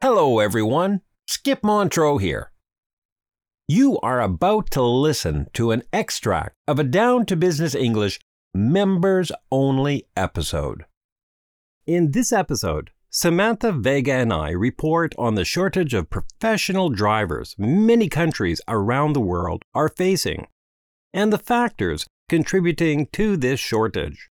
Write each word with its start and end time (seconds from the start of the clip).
Hello, 0.00 0.38
everyone. 0.38 1.00
Skip 1.26 1.64
Montreux 1.64 2.18
here. 2.18 2.52
You 3.66 3.98
are 3.98 4.20
about 4.20 4.70
to 4.70 4.80
listen 4.80 5.48
to 5.54 5.72
an 5.72 5.82
extract 5.92 6.54
of 6.68 6.78
a 6.78 6.84
Down 6.84 7.26
to 7.26 7.34
Business 7.34 7.74
English 7.74 8.20
members 8.54 9.32
only 9.50 10.06
episode. 10.16 10.84
In 11.84 12.12
this 12.12 12.32
episode, 12.32 12.92
Samantha 13.10 13.72
Vega 13.72 14.12
and 14.12 14.32
I 14.32 14.50
report 14.50 15.16
on 15.18 15.34
the 15.34 15.44
shortage 15.44 15.94
of 15.94 16.10
professional 16.10 16.90
drivers 16.90 17.56
many 17.58 18.08
countries 18.08 18.60
around 18.68 19.14
the 19.14 19.20
world 19.20 19.64
are 19.74 19.88
facing 19.88 20.46
and 21.12 21.32
the 21.32 21.38
factors 21.38 22.06
contributing 22.28 23.08
to 23.14 23.36
this 23.36 23.58
shortage. 23.58 24.30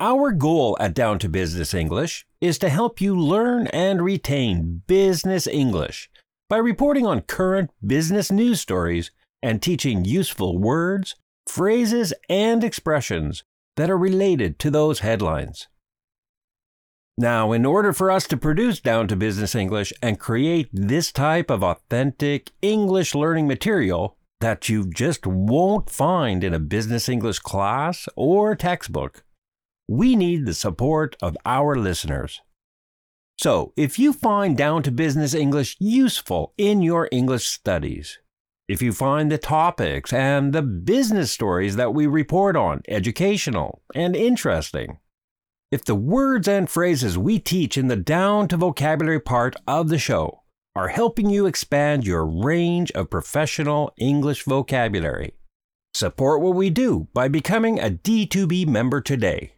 Our 0.00 0.32
goal 0.32 0.76
at 0.80 0.94
Down 0.94 1.20
to 1.20 1.28
Business 1.28 1.72
English 1.72 2.25
is 2.40 2.58
to 2.58 2.68
help 2.68 3.00
you 3.00 3.18
learn 3.18 3.66
and 3.68 4.02
retain 4.02 4.82
business 4.86 5.46
English 5.46 6.10
by 6.48 6.56
reporting 6.56 7.06
on 7.06 7.20
current 7.22 7.70
business 7.84 8.30
news 8.30 8.60
stories 8.60 9.10
and 9.42 9.62
teaching 9.62 10.04
useful 10.04 10.58
words, 10.58 11.16
phrases, 11.46 12.12
and 12.28 12.62
expressions 12.62 13.42
that 13.76 13.90
are 13.90 13.98
related 13.98 14.58
to 14.58 14.70
those 14.70 15.00
headlines. 15.00 15.68
Now, 17.18 17.52
in 17.52 17.64
order 17.64 17.92
for 17.92 18.10
us 18.10 18.26
to 18.28 18.36
produce 18.36 18.80
Down 18.80 19.08
to 19.08 19.16
Business 19.16 19.54
English 19.54 19.92
and 20.02 20.20
create 20.20 20.68
this 20.72 21.10
type 21.10 21.50
of 21.50 21.62
authentic 21.62 22.52
English 22.60 23.14
learning 23.14 23.46
material 23.46 24.18
that 24.40 24.68
you 24.68 24.90
just 24.90 25.26
won't 25.26 25.88
find 25.88 26.44
in 26.44 26.52
a 26.52 26.58
business 26.58 27.08
English 27.08 27.38
class 27.38 28.06
or 28.16 28.54
textbook, 28.54 29.24
we 29.88 30.16
need 30.16 30.46
the 30.46 30.54
support 30.54 31.16
of 31.22 31.36
our 31.44 31.76
listeners. 31.76 32.40
So, 33.38 33.72
if 33.76 33.98
you 33.98 34.12
find 34.12 34.56
Down 34.56 34.82
to 34.84 34.90
Business 34.90 35.34
English 35.34 35.76
useful 35.78 36.54
in 36.56 36.82
your 36.82 37.08
English 37.12 37.46
studies, 37.46 38.18
if 38.66 38.80
you 38.80 38.92
find 38.92 39.30
the 39.30 39.38
topics 39.38 40.12
and 40.12 40.52
the 40.52 40.62
business 40.62 41.30
stories 41.30 41.76
that 41.76 41.94
we 41.94 42.06
report 42.06 42.56
on 42.56 42.82
educational 42.88 43.82
and 43.94 44.16
interesting, 44.16 44.98
if 45.70 45.84
the 45.84 45.94
words 45.94 46.48
and 46.48 46.70
phrases 46.70 47.18
we 47.18 47.38
teach 47.38 47.76
in 47.76 47.88
the 47.88 47.96
Down 47.96 48.48
to 48.48 48.56
Vocabulary 48.56 49.20
part 49.20 49.54
of 49.68 49.88
the 49.88 49.98
show 49.98 50.42
are 50.74 50.88
helping 50.88 51.28
you 51.28 51.46
expand 51.46 52.06
your 52.06 52.24
range 52.24 52.90
of 52.92 53.10
professional 53.10 53.92
English 53.98 54.44
vocabulary, 54.44 55.34
support 55.92 56.40
what 56.40 56.54
we 56.54 56.70
do 56.70 57.08
by 57.12 57.28
becoming 57.28 57.78
a 57.78 57.90
D2B 57.90 58.66
member 58.66 59.00
today 59.00 59.55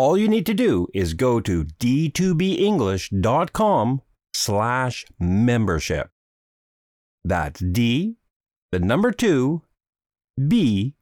all 0.00 0.16
you 0.16 0.28
need 0.28 0.46
to 0.46 0.54
do 0.54 0.88
is 0.94 1.12
go 1.12 1.40
to 1.40 1.62
d2benglish.com 1.62 4.00
slash 4.32 5.04
membership. 5.18 6.08
That's 7.22 7.60
D, 7.60 8.16
the 8.72 8.78
number 8.78 9.12
two, 9.12 9.60
B, 10.48 10.94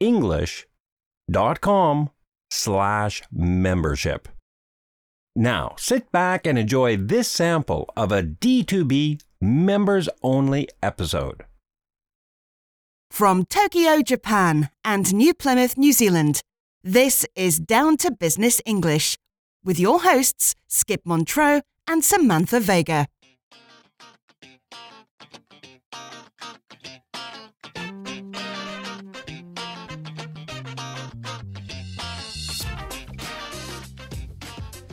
English.com 0.00 2.10
slash 2.50 3.22
membership. 3.30 4.26
Now, 5.36 5.76
sit 5.78 6.10
back 6.10 6.44
and 6.44 6.58
enjoy 6.58 6.96
this 6.96 7.28
sample 7.28 7.88
of 7.96 8.10
a 8.10 8.24
D2B 8.24 9.22
members 9.40 10.08
only 10.24 10.68
episode. 10.82 11.44
From 13.12 13.44
Tokyo, 13.44 14.02
Japan 14.02 14.70
and 14.84 15.14
New 15.14 15.34
Plymouth, 15.34 15.78
New 15.78 15.92
Zealand, 15.92 16.40
this 16.84 17.24
is 17.34 17.58
Down 17.58 17.96
to 17.96 18.10
Business 18.10 18.60
English 18.66 19.16
with 19.64 19.80
your 19.80 20.02
hosts, 20.02 20.54
Skip 20.68 21.00
Montreux 21.06 21.62
and 21.88 22.04
Samantha 22.04 22.60
Vega. 22.60 23.06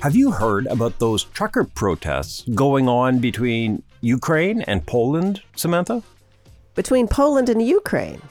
Have 0.02 0.16
you 0.16 0.32
heard 0.32 0.68
about 0.68 0.98
those 0.98 1.26
trucker 1.26 1.66
protests 1.66 2.44
going 2.56 2.88
on 2.88 3.20
between 3.20 3.84
Ukraine 4.00 4.62
and 4.62 4.84
Poland, 4.88 5.42
Samantha? 5.58 6.02
Between 6.74 7.10
Poland 7.10 7.50
and 7.50 7.62
Ukraine? 7.62 8.22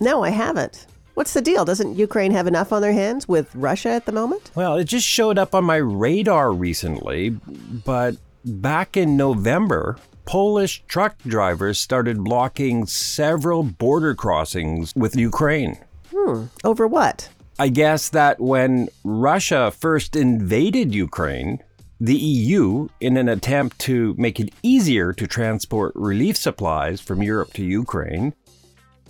No, 0.00 0.22
I 0.22 0.30
haven't. 0.30 0.86
What's 1.20 1.34
the 1.34 1.42
deal? 1.42 1.66
Doesn't 1.66 1.98
Ukraine 1.98 2.32
have 2.32 2.46
enough 2.46 2.72
on 2.72 2.80
their 2.80 2.94
hands 2.94 3.28
with 3.28 3.54
Russia 3.54 3.90
at 3.90 4.06
the 4.06 4.10
moment? 4.10 4.50
Well, 4.54 4.76
it 4.76 4.84
just 4.84 5.06
showed 5.06 5.36
up 5.36 5.54
on 5.54 5.64
my 5.64 5.76
radar 5.76 6.50
recently, 6.50 7.28
but 7.28 8.16
back 8.42 8.96
in 8.96 9.18
November, 9.18 9.98
Polish 10.24 10.82
truck 10.88 11.18
drivers 11.26 11.78
started 11.78 12.24
blocking 12.24 12.86
several 12.86 13.62
border 13.62 14.14
crossings 14.14 14.94
with 14.96 15.14
Ukraine. 15.14 15.76
Hmm, 16.10 16.44
over 16.64 16.86
what? 16.86 17.28
I 17.58 17.68
guess 17.68 18.08
that 18.08 18.40
when 18.40 18.88
Russia 19.04 19.70
first 19.70 20.16
invaded 20.16 20.94
Ukraine, 20.94 21.62
the 22.00 22.16
EU, 22.16 22.88
in 22.98 23.18
an 23.18 23.28
attempt 23.28 23.78
to 23.80 24.14
make 24.16 24.40
it 24.40 24.54
easier 24.62 25.12
to 25.12 25.26
transport 25.26 25.92
relief 25.94 26.38
supplies 26.38 26.98
from 26.98 27.22
Europe 27.22 27.52
to 27.52 27.62
Ukraine, 27.62 28.32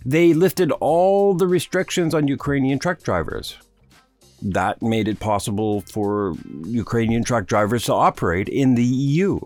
they 0.04 0.32
lifted 0.32 0.70
all 0.72 1.34
the 1.34 1.46
restrictions 1.46 2.14
on 2.14 2.28
Ukrainian 2.28 2.78
truck 2.78 3.02
drivers. 3.02 3.56
That 4.42 4.80
made 4.80 5.08
it 5.08 5.20
possible 5.20 5.82
for 5.82 6.34
Ukrainian 6.64 7.24
truck 7.24 7.46
drivers 7.46 7.84
to 7.84 7.92
operate 7.92 8.48
in 8.48 8.74
the 8.74 8.84
EU. 8.84 9.40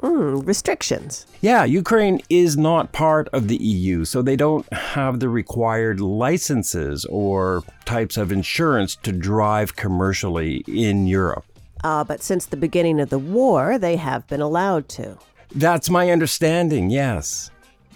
Mm, 0.00 0.46
restrictions. 0.46 1.26
Yeah, 1.40 1.64
Ukraine 1.64 2.20
is 2.30 2.56
not 2.56 2.92
part 2.92 3.28
of 3.32 3.48
the 3.48 3.56
EU, 3.56 4.04
so 4.04 4.22
they 4.22 4.36
don't 4.36 4.70
have 4.72 5.18
the 5.18 5.28
required 5.28 6.00
licenses 6.00 7.04
or 7.06 7.64
types 7.84 8.16
of 8.16 8.30
insurance 8.30 8.94
to 8.96 9.12
drive 9.12 9.74
commercially 9.74 10.62
in 10.68 11.06
Europe. 11.08 11.44
Uh, 11.82 12.04
but 12.04 12.22
since 12.22 12.46
the 12.46 12.56
beginning 12.56 13.00
of 13.00 13.10
the 13.10 13.18
war, 13.18 13.78
they 13.78 13.96
have 13.96 14.26
been 14.28 14.40
allowed 14.40 14.88
to. 14.90 15.18
That's 15.54 15.90
my 15.90 16.10
understanding, 16.10 16.90
yes. 16.90 17.50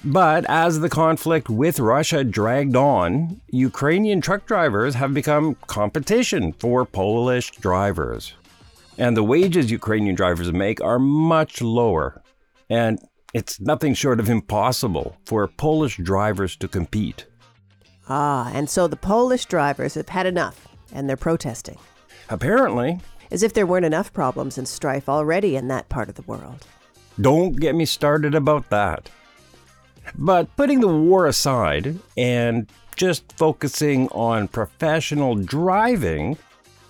But 0.04 0.44
as 0.48 0.80
the 0.80 0.88
conflict 0.88 1.48
with 1.48 1.78
Russia 1.78 2.24
dragged 2.24 2.74
on, 2.74 3.40
Ukrainian 3.50 4.20
truck 4.20 4.46
drivers 4.46 4.96
have 4.96 5.14
become 5.14 5.54
competition 5.68 6.52
for 6.54 6.84
Polish 6.84 7.52
drivers. 7.52 8.34
And 8.98 9.16
the 9.16 9.22
wages 9.22 9.70
Ukrainian 9.70 10.16
drivers 10.16 10.52
make 10.52 10.82
are 10.82 10.98
much 10.98 11.62
lower. 11.62 12.20
And 12.68 12.98
it's 13.32 13.60
nothing 13.60 13.94
short 13.94 14.18
of 14.18 14.28
impossible 14.28 15.16
for 15.24 15.46
Polish 15.46 15.98
drivers 15.98 16.56
to 16.56 16.66
compete. 16.68 17.26
Ah, 18.08 18.50
and 18.52 18.68
so 18.68 18.88
the 18.88 18.96
Polish 18.96 19.46
drivers 19.46 19.94
have 19.94 20.08
had 20.08 20.26
enough 20.26 20.66
and 20.92 21.08
they're 21.08 21.16
protesting. 21.16 21.78
Apparently. 22.28 22.98
As 23.30 23.44
if 23.44 23.54
there 23.54 23.66
weren't 23.66 23.86
enough 23.86 24.12
problems 24.12 24.58
and 24.58 24.66
strife 24.66 25.08
already 25.08 25.54
in 25.54 25.68
that 25.68 25.88
part 25.88 26.08
of 26.08 26.16
the 26.16 26.22
world. 26.22 26.66
Don't 27.20 27.54
get 27.58 27.76
me 27.76 27.84
started 27.84 28.34
about 28.34 28.68
that. 28.70 29.08
But 30.16 30.54
putting 30.56 30.80
the 30.80 30.88
war 30.88 31.26
aside 31.26 31.98
and 32.16 32.70
just 32.96 33.32
focusing 33.36 34.08
on 34.08 34.48
professional 34.48 35.34
driving, 35.34 36.36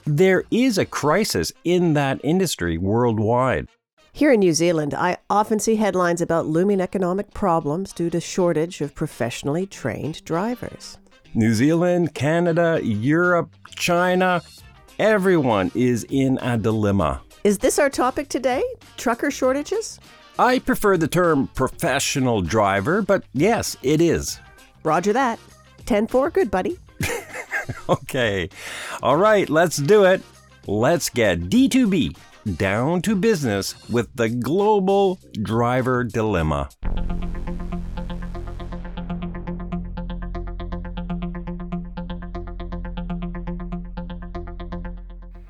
there 0.04 0.44
is 0.50 0.78
a 0.78 0.84
crisis 0.84 1.52
in 1.64 1.94
that 1.94 2.20
industry 2.24 2.76
worldwide. 2.78 3.68
Here 4.12 4.32
in 4.32 4.40
New 4.40 4.52
Zealand, 4.52 4.92
I 4.92 5.16
often 5.30 5.58
see 5.58 5.76
headlines 5.76 6.20
about 6.20 6.46
looming 6.46 6.80
economic 6.80 7.32
problems 7.32 7.92
due 7.92 8.10
to 8.10 8.20
shortage 8.20 8.80
of 8.80 8.94
professionally 8.94 9.66
trained 9.66 10.22
drivers. 10.24 10.98
New 11.34 11.54
Zealand, 11.54 12.14
Canada, 12.14 12.78
Europe, 12.82 13.54
China, 13.74 14.42
everyone 14.98 15.70
is 15.74 16.04
in 16.10 16.38
a 16.42 16.58
dilemma. 16.58 17.22
Is 17.42 17.58
this 17.58 17.78
our 17.78 17.88
topic 17.88 18.28
today? 18.28 18.62
Trucker 18.98 19.30
shortages? 19.30 19.98
I 20.38 20.60
prefer 20.60 20.96
the 20.96 21.08
term 21.08 21.48
professional 21.48 22.40
driver, 22.40 23.02
but 23.02 23.24
yes, 23.34 23.76
it 23.82 24.00
is. 24.00 24.40
Roger 24.82 25.12
that. 25.12 25.38
10 25.86 26.06
4, 26.06 26.30
good 26.30 26.50
buddy. 26.50 26.78
okay. 27.88 28.48
All 29.02 29.16
right, 29.16 29.48
let's 29.50 29.76
do 29.76 30.04
it. 30.04 30.22
Let's 30.66 31.10
get 31.10 31.50
D2B 31.50 32.16
down 32.56 33.02
to 33.02 33.14
business 33.14 33.88
with 33.88 34.14
the 34.14 34.28
global 34.28 35.18
driver 35.42 36.02
dilemma. 36.04 36.70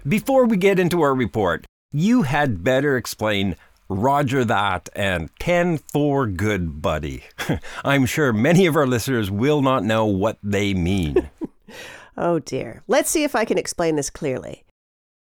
Before 0.06 0.46
we 0.46 0.56
get 0.56 0.78
into 0.78 1.02
our 1.02 1.14
report, 1.14 1.64
you 1.92 2.22
had 2.22 2.64
better 2.64 2.96
explain 2.96 3.56
Roger 3.92 4.44
that, 4.44 4.88
and 4.94 5.30
10 5.38 5.78
4 5.78 6.26
good 6.28 6.80
buddy. 6.82 7.24
I'm 7.84 8.06
sure 8.06 8.32
many 8.32 8.66
of 8.66 8.76
our 8.76 8.86
listeners 8.86 9.30
will 9.30 9.62
not 9.62 9.84
know 9.84 10.06
what 10.06 10.38
they 10.42 10.74
mean. 10.74 11.30
oh 12.16 12.38
dear. 12.38 12.82
Let's 12.88 13.10
see 13.10 13.24
if 13.24 13.34
I 13.34 13.44
can 13.44 13.58
explain 13.58 13.96
this 13.96 14.10
clearly. 14.10 14.64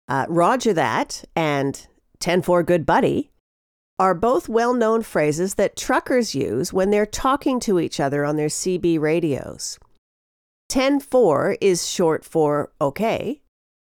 Uh, 0.07 0.25
Roger 0.29 0.73
that, 0.73 1.23
and 1.35 1.87
10 2.19 2.41
4 2.41 2.63
good 2.63 2.85
buddy 2.85 3.31
are 3.97 4.13
both 4.13 4.49
well 4.49 4.73
known 4.73 5.01
phrases 5.01 5.55
that 5.55 5.77
truckers 5.77 6.35
use 6.35 6.73
when 6.73 6.91
they're 6.91 7.05
talking 7.05 7.59
to 7.61 7.79
each 7.79 7.99
other 7.99 8.25
on 8.25 8.35
their 8.35 8.47
CB 8.47 8.99
radios. 8.99 9.79
10 10.69 10.99
4 10.99 11.57
is 11.61 11.87
short 11.87 12.25
for 12.25 12.71
okay, 12.81 13.41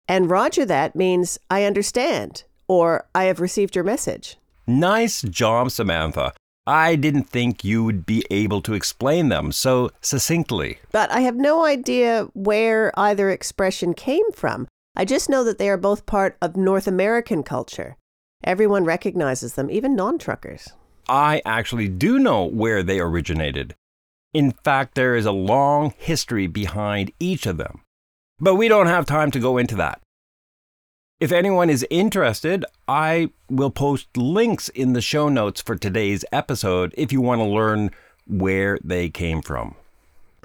and 0.08 0.30
Roger 0.30 0.66
that 0.66 0.96
means 0.96 1.38
I 1.50 1.64
understand 1.64 2.44
or 2.68 3.08
I 3.16 3.26
have 3.26 3.40
received 3.40 3.76
your 3.76 3.84
message. 3.84 4.38
Nice 4.68 5.22
job, 5.22 5.72
Samantha. 5.72 6.34
I 6.68 6.98
didn't 6.98 7.30
think 7.30 7.64
you 7.64 7.86
would 7.86 8.06
be 8.06 8.26
able 8.30 8.62
to 8.64 8.74
explain 8.74 9.30
them 9.30 9.54
so 9.54 9.92
succinctly. 10.02 10.80
But 10.92 11.10
I 11.10 11.22
have 11.22 11.38
no 11.38 11.64
idea 11.64 12.28
where 12.34 12.92
either 13.00 13.30
expression 13.30 13.94
came 13.94 14.30
from. 14.34 14.68
I 14.94 15.06
just 15.06 15.30
know 15.30 15.46
that 15.46 15.58
they 15.58 15.70
are 15.70 15.78
both 15.78 16.06
part 16.06 16.36
of 16.42 16.58
North 16.58 16.86
American 16.86 17.44
culture. 17.44 17.96
Everyone 18.44 18.84
recognizes 18.84 19.54
them, 19.54 19.72
even 19.72 19.96
non 19.96 20.18
truckers. 20.18 20.68
I 21.08 21.42
actually 21.46 21.88
do 21.88 22.20
know 22.20 22.44
where 22.44 22.84
they 22.84 23.00
originated. 23.00 23.74
In 24.34 24.52
fact, 24.52 24.96
there 24.96 25.16
is 25.16 25.26
a 25.26 25.32
long 25.32 25.94
history 25.98 26.48
behind 26.48 27.14
each 27.22 27.46
of 27.46 27.56
them. 27.56 27.82
But 28.40 28.56
we 28.56 28.68
don't 28.68 28.88
have 28.88 29.06
time 29.06 29.32
to 29.32 29.40
go 29.40 29.58
into 29.58 29.76
that. 29.76 30.02
If 31.20 31.32
anyone 31.32 31.72
is 31.72 31.86
interested, 31.90 32.64
I 32.88 33.32
will 33.50 33.72
post 33.72 34.16
links 34.16 34.70
in 34.70 34.94
the 34.94 35.02
show 35.02 35.30
notes 35.30 35.62
for 35.62 35.76
today's 35.76 36.24
episode 36.32 36.94
if 36.96 37.12
you 37.12 37.22
want 37.22 37.40
to 37.40 37.46
learn 37.46 37.90
where 38.28 38.78
they 38.84 39.10
came 39.10 39.42
from. 39.42 39.74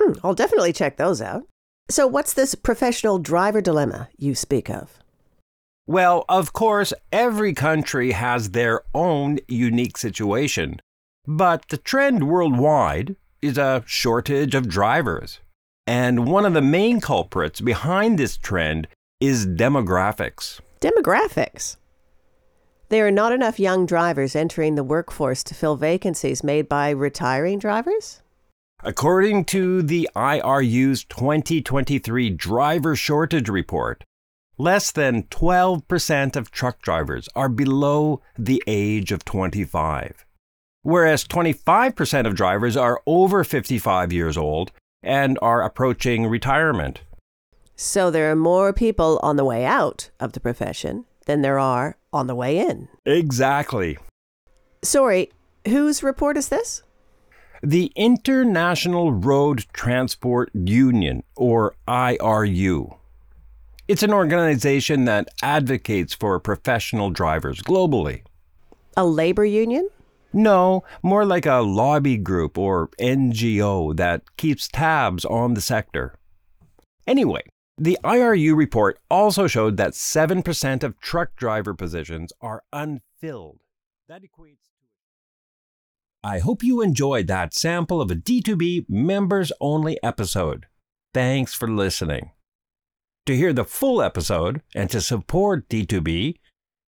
Hmm, 0.00 0.12
I'll 0.24 0.34
definitely 0.34 0.72
check 0.72 0.96
those 0.96 1.20
out. 1.20 1.46
So, 1.90 2.06
what's 2.06 2.32
this 2.32 2.54
professional 2.54 3.18
driver 3.18 3.60
dilemma 3.60 4.08
you 4.16 4.34
speak 4.34 4.70
of? 4.70 4.98
Well, 5.86 6.24
of 6.26 6.54
course, 6.54 6.94
every 7.12 7.52
country 7.52 8.12
has 8.12 8.52
their 8.52 8.80
own 8.94 9.40
unique 9.48 9.98
situation, 9.98 10.80
but 11.26 11.68
the 11.68 11.76
trend 11.76 12.28
worldwide 12.28 13.16
is 13.42 13.58
a 13.58 13.82
shortage 13.84 14.54
of 14.54 14.70
drivers. 14.70 15.40
And 15.86 16.26
one 16.26 16.46
of 16.46 16.54
the 16.54 16.62
main 16.62 17.02
culprits 17.02 17.60
behind 17.60 18.18
this 18.18 18.38
trend 18.38 18.88
is 19.22 19.46
demographics. 19.46 20.58
Demographics. 20.80 21.76
There 22.88 23.06
are 23.06 23.12
not 23.12 23.30
enough 23.30 23.60
young 23.60 23.86
drivers 23.86 24.34
entering 24.34 24.74
the 24.74 24.82
workforce 24.82 25.44
to 25.44 25.54
fill 25.54 25.76
vacancies 25.76 26.42
made 26.42 26.68
by 26.68 26.90
retiring 26.90 27.60
drivers? 27.60 28.20
According 28.82 29.44
to 29.44 29.80
the 29.80 30.10
IRU's 30.16 31.04
2023 31.04 32.30
driver 32.30 32.96
shortage 32.96 33.48
report, 33.48 34.02
less 34.58 34.90
than 34.90 35.22
12% 35.28 36.34
of 36.34 36.50
truck 36.50 36.82
drivers 36.82 37.28
are 37.36 37.48
below 37.48 38.20
the 38.36 38.60
age 38.66 39.12
of 39.12 39.24
25, 39.24 40.26
whereas 40.82 41.24
25% 41.28 42.26
of 42.26 42.34
drivers 42.34 42.76
are 42.76 43.00
over 43.06 43.44
55 43.44 44.12
years 44.12 44.36
old 44.36 44.72
and 45.00 45.38
are 45.40 45.62
approaching 45.62 46.26
retirement. 46.26 47.02
So 47.76 48.10
there 48.10 48.30
are 48.30 48.36
more 48.36 48.72
people 48.72 49.18
on 49.22 49.36
the 49.36 49.44
way 49.44 49.64
out 49.64 50.10
of 50.20 50.32
the 50.32 50.40
profession 50.40 51.04
than 51.26 51.42
there 51.42 51.58
are 51.58 51.96
on 52.12 52.26
the 52.26 52.34
way 52.34 52.58
in. 52.58 52.88
Exactly. 53.06 53.98
Sorry, 54.82 55.30
whose 55.66 56.02
report 56.02 56.36
is 56.36 56.48
this? 56.48 56.82
The 57.62 57.92
International 57.94 59.12
Road 59.12 59.66
Transport 59.72 60.50
Union, 60.52 61.22
or 61.36 61.74
IRU. 61.86 62.96
It's 63.86 64.02
an 64.02 64.12
organization 64.12 65.04
that 65.04 65.28
advocates 65.42 66.14
for 66.14 66.40
professional 66.40 67.10
drivers 67.10 67.62
globally. 67.62 68.22
A 68.96 69.04
labor 69.04 69.44
union? 69.44 69.88
No, 70.32 70.82
more 71.02 71.24
like 71.24 71.46
a 71.46 71.60
lobby 71.60 72.16
group 72.16 72.56
or 72.56 72.88
NGO 72.98 73.94
that 73.96 74.22
keeps 74.36 74.66
tabs 74.66 75.24
on 75.24 75.54
the 75.54 75.60
sector. 75.60 76.14
Anyway, 77.06 77.42
the 77.78 77.98
IRU 78.04 78.56
report 78.56 78.98
also 79.10 79.46
showed 79.46 79.76
that 79.76 79.92
7% 79.92 80.82
of 80.82 81.00
truck 81.00 81.34
driver 81.36 81.74
positions 81.74 82.32
are 82.40 82.62
unfilled. 82.72 83.60
That 84.08 84.22
equates 84.22 84.64
to. 84.64 84.82
I 86.22 86.38
hope 86.38 86.62
you 86.62 86.80
enjoyed 86.82 87.26
that 87.26 87.54
sample 87.54 88.00
of 88.00 88.10
a 88.10 88.14
D2B 88.14 88.88
members 88.88 89.52
only 89.60 90.00
episode. 90.02 90.66
Thanks 91.12 91.54
for 91.54 91.68
listening. 91.68 92.30
To 93.26 93.36
hear 93.36 93.52
the 93.52 93.64
full 93.64 94.02
episode 94.02 94.62
and 94.74 94.90
to 94.90 95.00
support 95.00 95.68
D2B, 95.68 96.36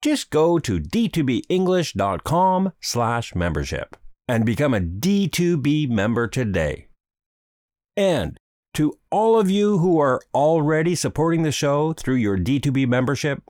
just 0.02 0.30
go 0.30 0.58
to 0.58 0.78
d2benglish.com 0.78 2.72
slash 2.80 3.34
membership 3.34 3.96
and 4.28 4.44
become 4.44 4.74
a 4.74 4.80
D2B 4.80 5.88
member 5.88 6.28
today. 6.28 6.88
And 7.96 8.38
to 8.74 8.98
all 9.10 9.38
of 9.38 9.50
you 9.50 9.78
who 9.78 9.98
are 10.00 10.20
already 10.34 10.94
supporting 10.94 11.42
the 11.42 11.52
show 11.52 11.92
through 11.92 12.16
your 12.16 12.36
D2B 12.36 12.86
membership, 12.86 13.42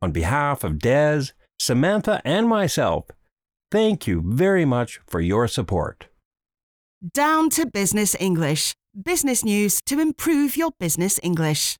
on 0.00 0.12
behalf 0.12 0.64
of 0.64 0.74
Dez, 0.74 1.32
Samantha, 1.58 2.20
and 2.24 2.48
myself, 2.48 3.06
thank 3.70 4.06
you 4.06 4.22
very 4.24 4.64
much 4.64 5.00
for 5.06 5.20
your 5.20 5.46
support. 5.48 6.06
Down 7.14 7.50
to 7.50 7.66
Business 7.66 8.16
English. 8.20 8.74
Business 9.00 9.44
news 9.44 9.80
to 9.86 9.98
improve 10.00 10.56
your 10.56 10.72
business 10.78 11.18
English. 11.22 11.76